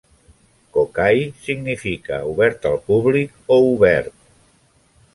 [0.77, 4.21] "Kokai" significa "obert al públic" o "obert".